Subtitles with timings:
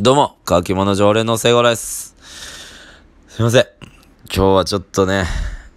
[0.00, 2.14] どうも、乾き物常連の聖子です。
[3.26, 3.66] すいません。
[4.32, 5.24] 今日はちょっとね、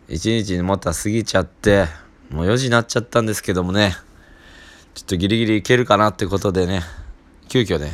[0.07, 1.87] 一日にもった過ぎちゃって、
[2.29, 3.95] もう4時になっちゃったんですけどもね、
[4.93, 6.83] ちょっとギリギリいけるかなってことでね、
[7.49, 7.93] 急遽ね、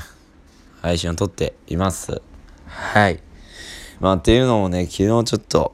[0.82, 2.22] 配信を撮っています。
[2.66, 3.22] はい。
[4.02, 5.74] まあ、っていうのもね、昨日ちょっと、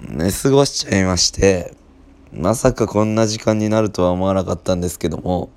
[0.00, 1.74] 寝過ごしちゃいまして、
[2.32, 5.50] まさかこんな時間になるとは思わなかったんですけども、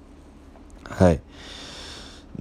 [0.84, 1.22] はい。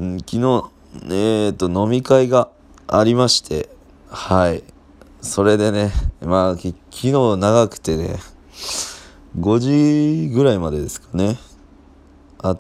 [0.03, 2.51] ん昨日、えっ、ー、と、飲み会が
[2.89, 3.69] ありまして、
[4.09, 4.65] はい。
[5.21, 8.17] それでね、まあ、昨日長くてね、
[9.39, 9.59] 5
[10.29, 11.39] 時ぐらいまでですかね、
[12.39, 12.59] あっ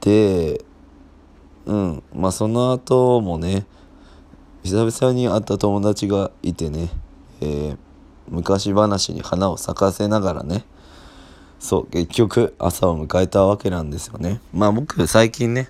[0.00, 0.62] て、
[1.64, 3.66] うん、まあその後もね、
[4.64, 6.90] 久々に会った友達がいてね、
[7.40, 7.78] えー、
[8.28, 10.64] 昔話に花を咲かせながらね、
[11.58, 14.40] そう、結局朝を迎えたわけなんですよね。
[14.52, 15.68] まあ僕最近ね、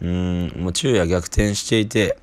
[0.00, 2.18] うん、もう昼夜逆転していて、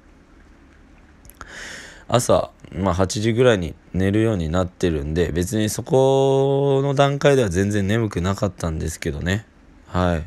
[2.07, 9.45] 朝、まあ8時ぐらいに寝るようになってるんで、別にそこの段階では全然眠くなかったんですけどね。
[9.87, 10.25] はい。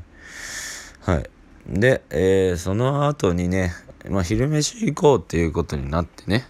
[1.01, 1.31] はい。
[1.69, 3.73] で、えー、その後にね、
[4.09, 6.47] まあ昼飯行こうっていうことになってね、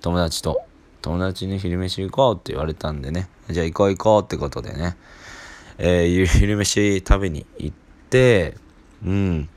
[0.00, 0.62] 友達と、
[1.02, 4.96] 友達に昼飯行こうって言われたんでね、じゃあ行こう行こうってことでね、
[5.78, 7.76] えー、昼飯食べに行っ
[8.10, 8.56] て、
[9.04, 9.48] うん。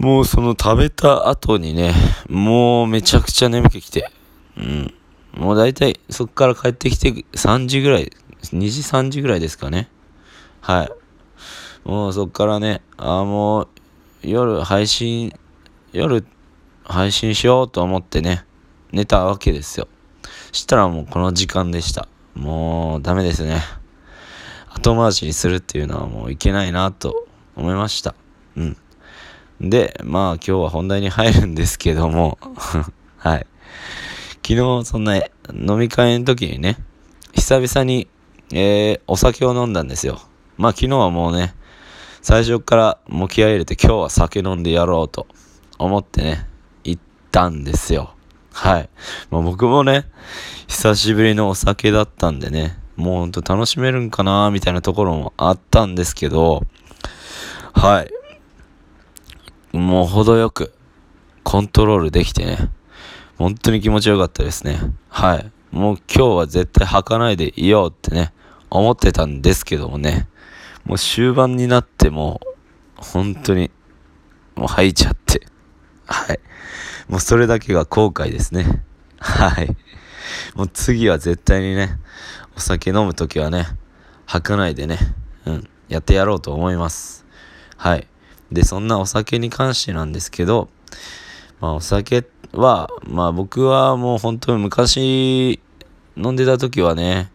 [0.00, 1.92] もうその食べた後にね、
[2.26, 4.10] もうめちゃくちゃ眠気きて、
[4.56, 4.94] うん。
[5.34, 8.10] もう大体そっから帰ってきて3時ぐらい、
[8.44, 9.90] 2時3時ぐらいですかね。
[10.62, 10.90] はい。
[11.84, 13.68] もうそっからね、ああもう
[14.22, 15.34] 夜配信、
[15.92, 16.24] 夜
[16.84, 18.46] 配信しようと思ってね、
[18.92, 19.86] 寝たわけですよ。
[20.50, 22.08] したらもうこの時間でした。
[22.34, 23.60] もうダメですね。
[24.70, 28.14] 後回しにするっていうのはもういけないなと思いました。
[28.56, 28.78] うん。
[29.60, 32.38] で、まあ今日は本題に入るんですけども
[33.18, 33.46] はい。
[34.46, 36.78] 昨日そんな飲み会の時にね、
[37.34, 38.08] 久々に、
[38.52, 40.20] えー、お酒を飲んだんですよ。
[40.56, 41.54] まあ昨日はもうね、
[42.22, 45.26] 最初からもう気合入れて今日は酒飲んでやろうと
[45.78, 46.46] 思ってね、
[46.84, 48.14] 行ったんですよ。
[48.52, 48.88] はい。
[49.30, 50.06] まあ、僕もね、
[50.68, 56.64] 久しぶりのお酒だったんでね、もうほんと楽しめるんかなみたいなところもあったんですけど、
[57.72, 58.19] はい。
[59.72, 60.74] もう程よく
[61.44, 62.70] コントロールできてね、
[63.38, 64.78] 本当に気持ちよかったですね。
[65.08, 65.50] はい。
[65.70, 68.32] もう今日は絶対吐かないでいようってね、
[68.68, 70.28] 思ってたんですけどもね、
[70.84, 72.40] もう終盤になっても、
[72.96, 73.70] 本当に、
[74.56, 75.46] もう吐いちゃって、
[76.06, 76.40] はい。
[77.08, 78.82] もうそれだけが後悔ですね。
[79.18, 79.76] はい。
[80.54, 81.98] もう次は絶対にね、
[82.56, 83.66] お酒飲むときはね、
[84.26, 84.98] 吐かないでね、
[85.46, 87.24] うん、やってやろうと思います。
[87.76, 88.06] はい。
[88.52, 90.68] で、そんなお酒に関してなんですけど、
[91.60, 95.60] まあお酒は、まあ僕はもう本当に昔
[96.16, 97.30] 飲んでた時はね、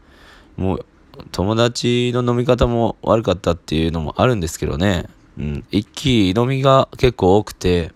[0.58, 0.86] もう
[1.32, 7.92] 友達の飲み方も悪かったっていうのもあるんですけどね、うん、一気飲みが結構多くて、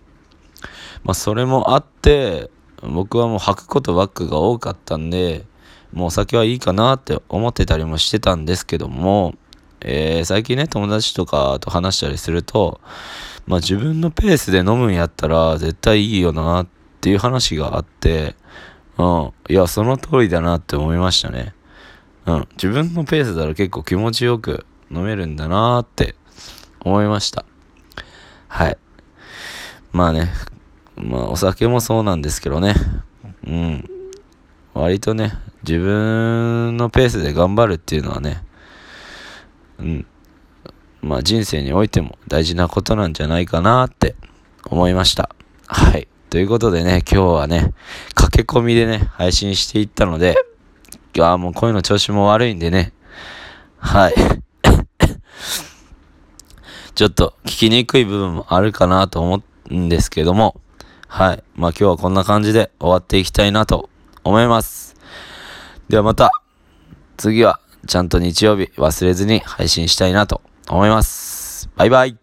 [1.04, 2.50] まあそれもあって、
[2.82, 5.44] 僕はもう吐くことばっかが多かったんで、
[5.92, 9.34] もうお酒はいいかなって思ってたりもしてたんですけども、
[9.82, 12.80] えー、最近ね、友達とかと話したりすると、
[13.46, 16.66] まあ自分のペースで飲むんやったら絶対いいよなっ
[17.00, 18.36] ていう話があって、
[18.98, 19.32] うん。
[19.48, 21.54] いや、その通りだなって思いましたね。
[22.26, 22.48] うん。
[22.52, 26.14] 自分のペースだら結構気持ちよく飲めるんだなって
[26.80, 27.44] 思いました。
[28.48, 28.78] はい。
[29.92, 30.30] まあね、
[30.96, 32.74] まあお酒もそうなんですけどね。
[33.46, 33.88] うん。
[34.74, 35.32] 割とね、
[35.66, 38.42] 自分のペースで頑張るっていうのはね、
[39.80, 40.06] うん、
[41.02, 44.14] まあ人生においても大事なことなんじゃないかなって
[44.64, 45.34] 思いました。
[45.66, 46.08] はい。
[46.30, 47.72] ということでね、今日はね、
[48.14, 50.36] 駆け込みでね、配信していったので、
[51.14, 52.92] 今日はもう声の調子も悪いんでね、
[53.78, 54.14] はい。
[56.94, 60.60] ちょっと聞きにくい部分もあるかなと思うんですけども、
[61.08, 61.42] はい。
[61.56, 63.88] まあ今日はこんな感じで終わっていきたいなと
[64.22, 64.94] 思います。
[65.88, 66.30] ではまた、
[67.16, 71.68] 次はちゃんと日曜日忘れずに配信したいなと思います。
[71.76, 72.19] バイバイ。